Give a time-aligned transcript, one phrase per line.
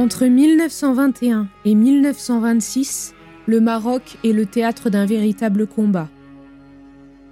[0.00, 3.12] Entre 1921 et 1926,
[3.44, 6.08] le Maroc est le théâtre d'un véritable combat.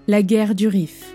[0.06, 1.14] La guerre du Rif.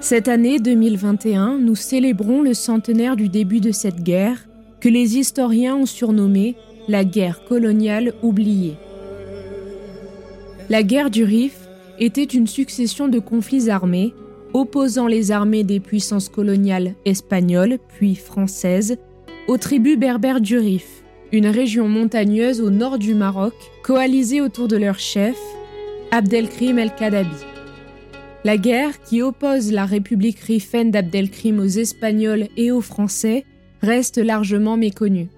[0.00, 4.46] Cette année 2021, nous célébrons le centenaire du début de cette guerre
[4.78, 6.54] que les historiens ont surnommée
[6.86, 8.76] la guerre coloniale oubliée.
[10.68, 11.56] La guerre du Rif
[12.00, 14.14] était une succession de conflits armés
[14.52, 18.96] opposant les armées des puissances coloniales espagnoles puis françaises
[19.46, 24.76] aux tribus berbères du Rif, une région montagneuse au nord du Maroc, coalisée autour de
[24.76, 25.36] leur chef,
[26.10, 27.36] Abdelkrim el-Kadabi.
[28.44, 33.44] La guerre qui oppose la République rifaine d'Abdelkrim aux Espagnols et aux Français
[33.82, 35.28] reste largement méconnue.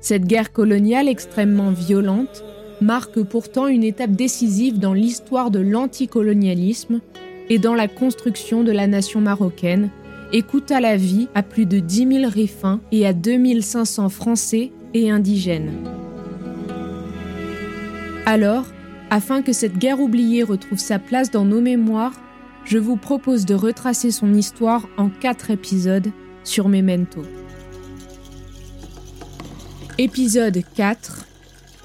[0.00, 2.44] Cette guerre coloniale extrêmement violente
[2.80, 7.00] marque pourtant une étape décisive dans l'histoire de l'anticolonialisme
[7.48, 9.90] et dans la construction de la nation marocaine
[10.32, 15.10] et coûta la vie à plus de 10 000 rifins et à 2500 Français et
[15.10, 15.72] indigènes.
[18.26, 18.66] Alors,
[19.10, 22.12] afin que cette guerre oubliée retrouve sa place dans nos mémoires,
[22.64, 26.08] je vous propose de retracer son histoire en quatre épisodes
[26.44, 27.22] sur Memento.
[29.96, 31.27] Épisode 4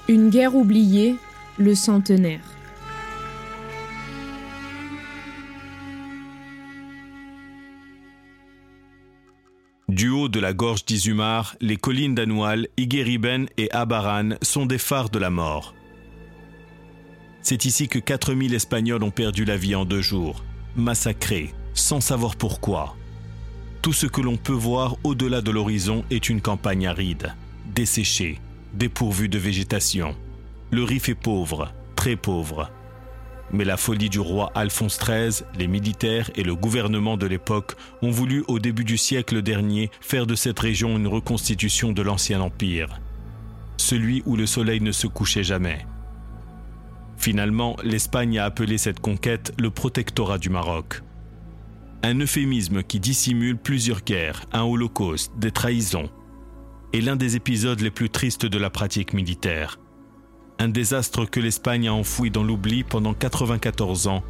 [0.06, 1.16] Une guerre oubliée,
[1.56, 2.42] le centenaire.
[9.88, 15.08] Du haut de la gorge d'Izumar, les collines d'Anoual, Iguériben et Abaran sont des phares
[15.08, 15.74] de la mort.
[17.40, 20.44] C'est ici que 4000 Espagnols ont perdu la vie en deux jours,
[20.76, 22.94] massacrés, sans savoir pourquoi.
[23.80, 27.34] Tout ce que l'on peut voir au-delà de l'horizon est une campagne aride,
[27.74, 28.38] desséchée,
[28.74, 30.16] dépourvue de végétation.
[30.70, 32.70] Le Rif est pauvre, très pauvre.
[33.52, 38.10] Mais la folie du roi Alphonse XIII, les militaires et le gouvernement de l'époque ont
[38.10, 43.00] voulu au début du siècle dernier faire de cette région une reconstitution de l'ancien empire,
[43.76, 45.86] celui où le soleil ne se couchait jamais.
[47.16, 51.02] Finalement, l'Espagne a appelé cette conquête le protectorat du Maroc.
[52.02, 56.10] Un euphémisme qui dissimule plusieurs guerres, un holocauste, des trahisons,
[56.94, 59.80] et l'un des épisodes les plus tristes de la pratique militaire.
[60.60, 64.22] Un désastre que l'Espagne a enfoui dans l'oubli pendant 94 ans,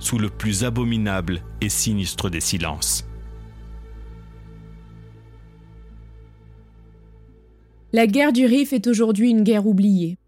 [0.00, 3.06] sous le plus abominable et sinistre des silences.
[7.92, 10.18] La guerre du Rif est aujourd'hui une guerre oubliée.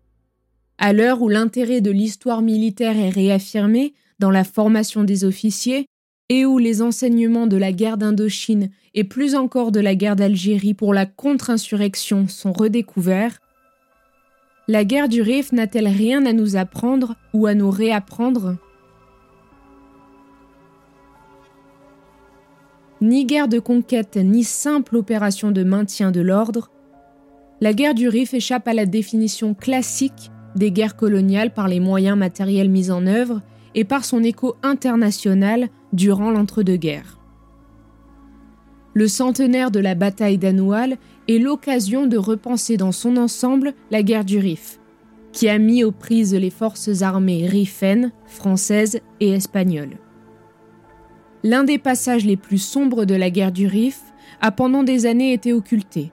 [0.78, 5.86] À l'heure où l'intérêt de l'histoire militaire est réaffirmé dans la formation des officiers
[6.28, 10.75] et où les enseignements de la guerre d'Indochine et plus encore de la guerre d'Algérie
[10.75, 13.41] pour la contre-insurrection sont redécouverts,
[14.67, 18.57] la guerre du Rif n'a-t-elle rien à nous apprendre ou à nous réapprendre?
[23.03, 26.71] Ni guerre de conquête, ni simple opération de maintien de l'ordre,
[27.61, 32.17] la guerre du Rif échappe à la définition classique des guerres coloniales par les moyens
[32.17, 33.43] matériels mis en œuvre
[33.75, 37.19] et par son écho international durant l'entre-deux-guerres.
[38.95, 40.97] Le centenaire de la bataille d'Anoual
[41.29, 44.79] est l'occasion de repenser dans son ensemble la guerre du Rif.
[45.33, 49.99] qui a mis aux prises les forces armées rifennes, françaises et espagnoles.
[51.43, 54.01] L'un des passages les plus sombres de la guerre du Rif
[54.41, 56.13] a pendant des années été occulté,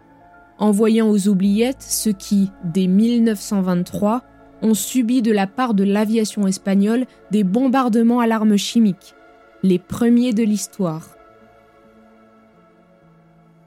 [0.57, 4.24] envoyant aux oubliettes ceux qui, dès 1923,
[4.63, 9.13] ont subi de la part de l'aviation espagnole des bombardements à l'arme chimique,
[9.62, 11.16] les premiers de l'histoire.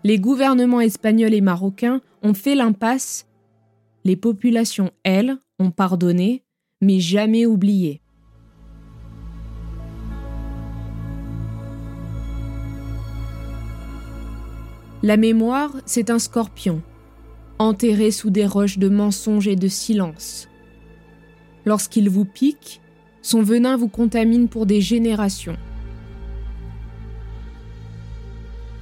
[0.06, 3.27] Les gouvernements espagnols et marocains ont fait l'impasse,
[4.05, 6.45] les populations, elles, ont pardonné,
[6.83, 8.03] mais jamais oublié.
[15.03, 16.83] La mémoire, c'est un scorpion,
[17.59, 20.49] enterré sous des roches de mensonges et de silence.
[21.65, 22.83] Lorsqu'il vous pique,
[23.23, 25.56] son venin vous contamine pour des générations.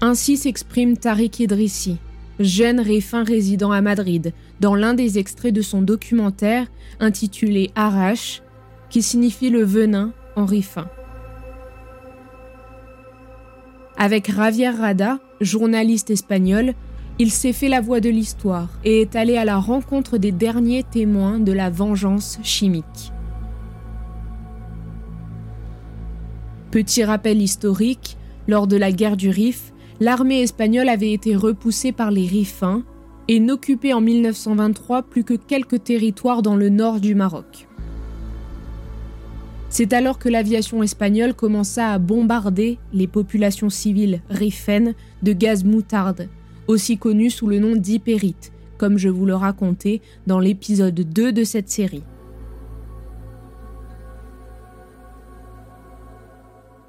[0.05, 1.97] Ainsi s'exprime Tariq Idrissi,
[2.41, 6.67] jeune réfin résident à Madrid, dans l'un des extraits de son documentaire
[6.99, 8.43] intitulé Arrache,
[8.91, 10.89] qui signifie le venin en rifin.
[13.97, 16.75] Avec Javier Rada, journaliste espagnol,
[17.21, 20.83] il s'est fait la voix de l'histoire et est allé à la rencontre des derniers
[20.83, 23.13] témoins de la vengeance chimique.
[26.73, 28.17] Petit rappel historique,
[28.49, 32.83] lors de la guerre du Rif, l'armée espagnole avait été repoussée par les Rifins
[33.29, 37.69] et n'occupait en 1923 plus que quelques territoires dans le nord du Maroc.
[39.69, 46.29] C'est alors que l'aviation espagnole commença à bombarder les populations civiles rifennes de gaz moutarde,
[46.67, 51.45] aussi connu sous le nom d'hypérite, comme je vous le racontais dans l'épisode 2 de
[51.45, 52.03] cette série.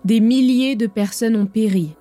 [0.04, 1.96] Des milliers de personnes ont péri.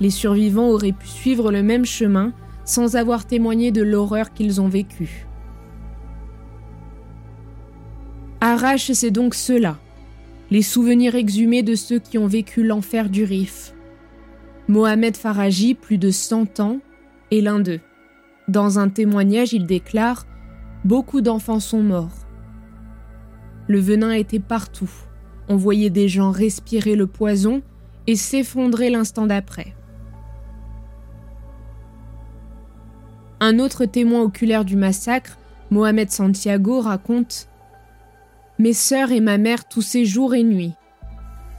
[0.00, 2.32] Les survivants auraient pu suivre le même chemin
[2.64, 5.26] sans avoir témoigné de l'horreur qu'ils ont vécue.
[8.40, 9.78] Arrache, c'est donc cela,
[10.50, 13.72] les souvenirs exhumés de ceux qui ont vécu l'enfer du Rif.
[14.68, 16.80] Mohamed Faraji, plus de 100 ans,
[17.30, 17.80] est l'un d'eux.
[18.48, 20.26] Dans un témoignage, il déclare
[20.84, 22.26] Beaucoup d'enfants sont morts.
[23.66, 24.90] Le venin était partout.
[25.48, 27.62] On voyait des gens respirer le poison
[28.06, 29.74] et s'effondrer l'instant d'après.
[33.40, 35.36] Un autre témoin oculaire du massacre,
[35.70, 37.48] Mohamed Santiago, raconte
[38.58, 40.72] Mes sœurs et ma mère toussaient jour et nuit,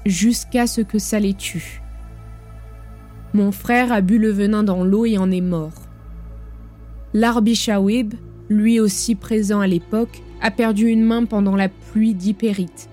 [0.05, 1.81] jusqu'à ce que ça les tue.
[3.33, 5.73] Mon frère a bu le venin dans l'eau et en est mort.
[7.13, 8.15] Larbi Shawib,
[8.49, 12.89] lui aussi présent à l'époque, a perdu une main pendant la pluie d'hypérite.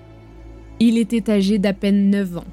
[0.79, 2.43] Il était âgé d'à peine 9 ans.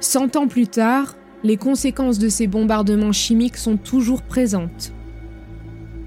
[0.00, 4.92] Cent ans plus tard, les conséquences de ces bombardements chimiques sont toujours présentes.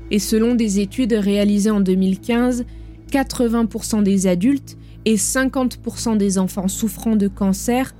[0.10, 2.66] Et selon des études réalisées en 2015,
[3.12, 7.96] 80% des adultes et 50% des enfants souffrant de cancer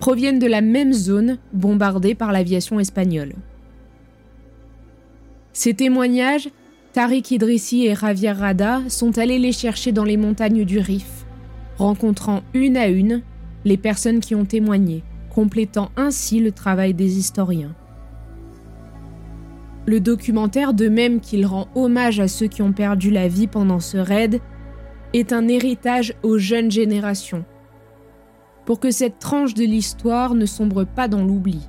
[0.00, 3.34] proviennent de la même zone bombardée par l'aviation espagnole.
[5.52, 6.50] Ces témoignages,
[6.92, 11.26] Tariq Idrissi et Javier Rada sont allés les chercher dans les montagnes du Rif,
[11.78, 13.22] rencontrant une à une
[13.64, 15.02] les personnes qui ont témoigné,
[15.36, 17.74] complétant ainsi le travail des historiens.
[19.84, 23.78] Le documentaire, de même qu'il rend hommage à ceux qui ont perdu la vie pendant
[23.78, 24.40] ce raid,
[25.12, 27.44] est un héritage aux jeunes générations
[28.64, 31.68] pour que cette tranche de l'histoire ne sombre pas dans l'oubli.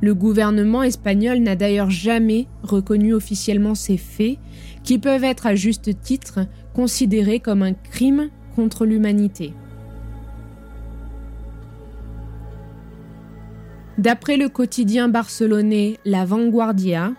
[0.00, 4.38] Le gouvernement espagnol n'a d'ailleurs jamais reconnu officiellement ces faits,
[4.82, 6.40] qui peuvent être à juste titre
[6.72, 9.52] considérés comme un crime contre l'humanité.
[13.98, 17.12] D'après le quotidien barcelonais La Vanguardia,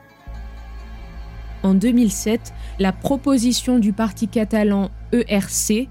[1.63, 5.89] en 2007, la proposition du parti catalan ERC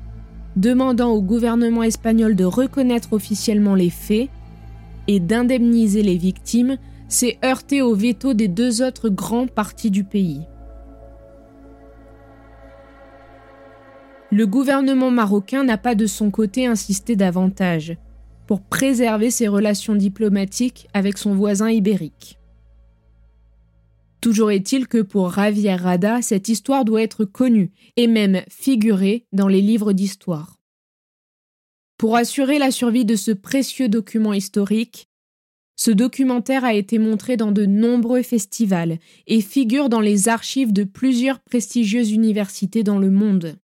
[0.54, 4.30] demandant au gouvernement espagnol de reconnaître officiellement les faits
[5.08, 6.78] et d'indemniser les victimes,
[7.08, 10.42] s'est heurté au veto des deux autres grands partis du pays.
[14.32, 17.96] Le gouvernement marocain n'a pas de son côté insisté davantage
[18.46, 22.38] pour préserver ses relations diplomatiques avec son voisin ibérique.
[24.20, 29.48] Toujours est-il que pour Javier Rada, cette histoire doit être connue et même figurée dans
[29.48, 30.56] les livres d'histoire.
[31.98, 35.08] Pour assurer la survie de ce précieux document historique,
[35.76, 40.84] ce documentaire a été montré dans de nombreux festivals et figure dans les archives de
[40.84, 43.58] plusieurs prestigieuses universités dans le monde.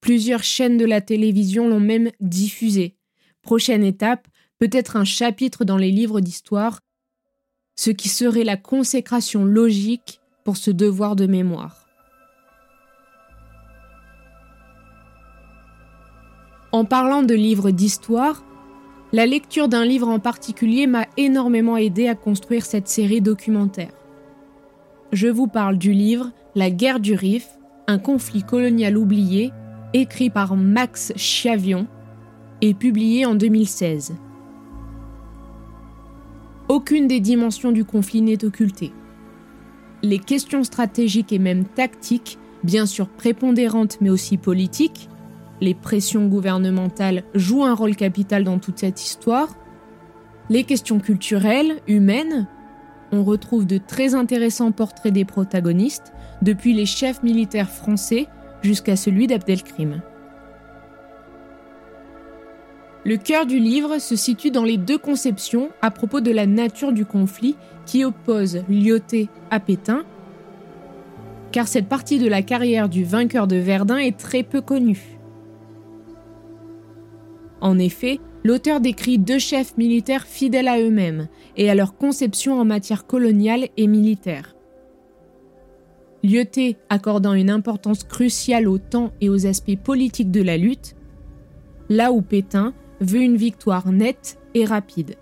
[0.00, 2.95] Plusieurs chaînes de la télévision l'ont même diffusé.
[3.46, 4.26] Prochaine étape,
[4.58, 6.80] peut-être un chapitre dans les livres d'histoire
[7.76, 11.86] ce qui serait la consécration logique pour ce devoir de mémoire.
[16.72, 18.44] En parlant de livres d'histoire,
[19.12, 23.92] la lecture d'un livre en particulier m'a énormément aidé à construire cette série documentaire.
[25.12, 27.46] Je vous parle du livre La guerre du Rif,
[27.86, 29.52] un conflit colonial oublié,
[29.92, 31.86] écrit par Max Chiavion
[32.62, 34.14] et publié en 2016.
[36.68, 38.92] Aucune des dimensions du conflit n'est occultée.
[40.02, 45.08] Les questions stratégiques et même tactiques, bien sûr prépondérantes mais aussi politiques,
[45.60, 49.54] les pressions gouvernementales jouent un rôle capital dans toute cette histoire.
[50.50, 52.46] Les questions culturelles, humaines,
[53.12, 58.26] on retrouve de très intéressants portraits des protagonistes, depuis les chefs militaires français
[58.62, 60.02] jusqu'à celui d'Abdelkrim.
[63.06, 66.92] Le cœur du livre se situe dans les deux conceptions à propos de la nature
[66.92, 67.54] du conflit
[67.86, 70.04] qui opposent Lyoté à Pétain,
[71.52, 75.20] car cette partie de la carrière du vainqueur de Verdun est très peu connue.
[77.60, 82.64] En effet, l'auteur décrit deux chefs militaires fidèles à eux-mêmes et à leur conception en
[82.64, 84.56] matière coloniale et militaire.
[86.24, 90.96] Lyoté accordant une importance cruciale au temps et aux aspects politiques de la lutte,
[91.88, 95.16] là où Pétain veut une victoire nette et rapide.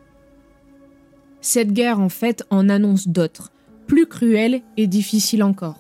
[1.41, 3.53] Cette guerre en fait en annonce d'autres,
[3.87, 5.79] plus cruelles et difficiles encore.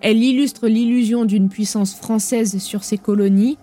[0.00, 3.58] Elle illustre l'illusion d'une puissance française sur ses colonies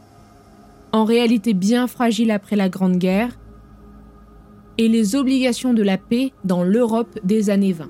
[0.95, 3.37] en réalité bien fragile après la Grande Guerre,
[4.77, 7.89] et les obligations de la paix dans l'Europe des années 20.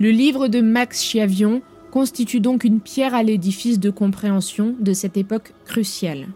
[0.00, 5.16] Le livre de Max Chiavion constitue donc une pierre à l'édifice de compréhension de cette
[5.16, 6.26] époque cruciale.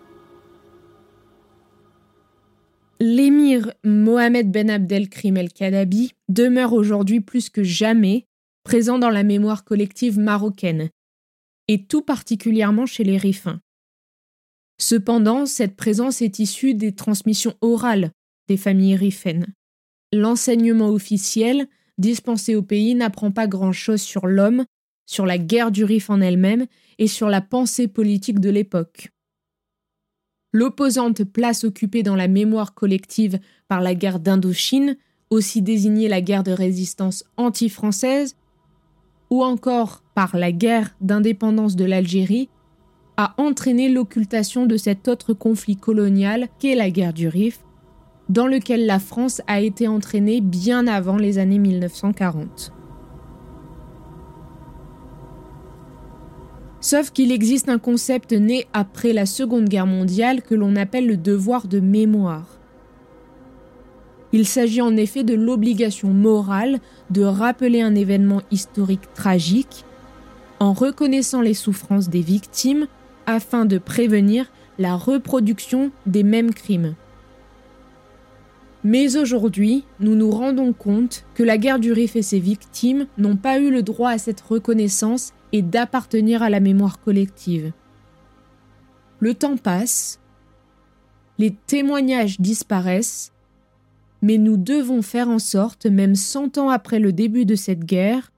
[3.04, 8.26] L'émir Mohamed Ben Abdelkrim el-Khadabi demeure aujourd'hui plus que jamais
[8.62, 10.88] présent dans la mémoire collective marocaine,
[11.66, 13.61] et tout particulièrement chez les Riffins.
[14.78, 18.12] Cependant, cette présence est issue des transmissions orales
[18.47, 19.52] des familles rifaines.
[20.12, 21.66] L'enseignement officiel
[21.99, 24.64] dispensé au pays n'apprend pas grand-chose sur l'homme,
[25.06, 26.66] sur la guerre du Rif en elle-même
[26.99, 29.12] et sur la pensée politique de l'époque.
[30.52, 34.97] L'opposante place occupée dans la mémoire collective par la guerre d'Indochine,
[35.30, 38.37] aussi désignée la guerre de résistance anti-française,
[39.30, 42.50] ou encore par la guerre d'indépendance de l'Algérie,
[43.16, 47.61] a entraîné l'occultation de cet autre conflit colonial qu'est la guerre du Rif,
[48.28, 52.73] dans lequel la France a été entraînée bien avant les années 1940.
[56.92, 61.16] Sauf qu'il existe un concept né après la Seconde Guerre mondiale que l'on appelle le
[61.16, 62.58] devoir de mémoire.
[64.34, 69.87] Il s'agit en effet de l'obligation morale de rappeler un événement historique tragique
[70.61, 72.87] en reconnaissant les souffrances des victimes
[73.25, 76.94] afin de prévenir la reproduction des mêmes crimes.
[78.85, 83.37] Mais aujourd'hui, nous nous rendons compte que la guerre du Rif et ses victimes n'ont
[83.37, 87.73] pas eu le droit à cette reconnaissance et d'appartenir à la mémoire collective.
[89.21, 90.21] Le temps passe,
[91.39, 93.33] les témoignages disparaissent,
[94.21, 98.33] mais nous devons faire en sorte, même cent ans après le début de cette guerre,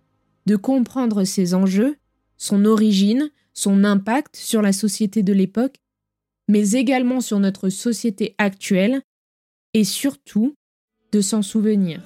[0.46, 1.96] de comprendre ses enjeux,
[2.36, 5.76] son origine, son impact sur la société de l'époque,
[6.48, 9.00] mais également sur notre société actuelle,
[9.74, 10.54] et surtout
[11.12, 12.00] de s'en souvenir.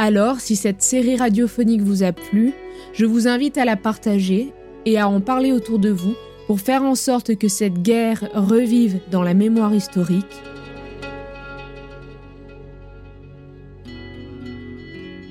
[0.00, 2.54] Alors, si cette série radiophonique vous a plu,
[2.94, 4.52] je vous invite à la partager
[4.86, 6.14] et à en parler autour de vous
[6.48, 10.24] pour faire en sorte que cette guerre revive dans la mémoire historique.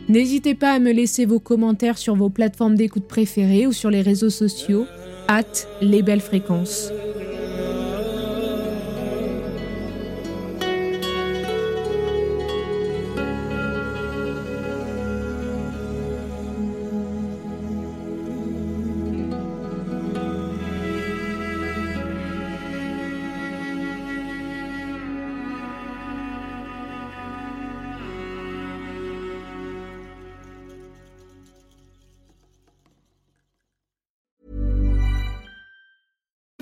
[0.07, 4.01] N'hésitez pas à me laisser vos commentaires sur vos plateformes d'écoute préférées ou sur les
[4.01, 4.86] réseaux sociaux,
[5.27, 5.41] at
[5.81, 6.91] les belles fréquences.